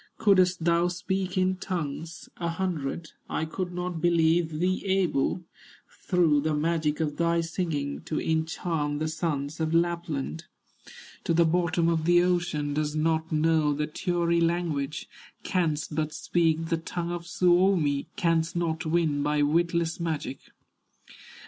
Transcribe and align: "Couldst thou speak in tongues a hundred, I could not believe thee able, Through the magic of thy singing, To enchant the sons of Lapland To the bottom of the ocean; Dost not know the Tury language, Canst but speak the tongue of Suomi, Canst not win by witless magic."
"Couldst 0.17 0.63
thou 0.65 0.87
speak 0.87 1.37
in 1.37 1.55
tongues 1.57 2.27
a 2.37 2.49
hundred, 2.49 3.09
I 3.29 3.45
could 3.45 3.71
not 3.71 4.01
believe 4.01 4.57
thee 4.57 4.83
able, 4.83 5.43
Through 5.91 6.41
the 6.41 6.55
magic 6.55 6.99
of 6.99 7.17
thy 7.17 7.41
singing, 7.41 8.01
To 8.05 8.19
enchant 8.19 8.97
the 8.97 9.07
sons 9.07 9.59
of 9.59 9.75
Lapland 9.75 10.45
To 11.25 11.35
the 11.35 11.45
bottom 11.45 11.87
of 11.87 12.05
the 12.05 12.23
ocean; 12.23 12.73
Dost 12.73 12.95
not 12.95 13.31
know 13.31 13.73
the 13.75 13.85
Tury 13.85 14.41
language, 14.41 15.07
Canst 15.43 15.93
but 15.93 16.13
speak 16.15 16.65
the 16.69 16.77
tongue 16.77 17.11
of 17.11 17.27
Suomi, 17.27 18.07
Canst 18.15 18.55
not 18.55 18.87
win 18.87 19.21
by 19.21 19.43
witless 19.43 19.99
magic." 19.99 20.39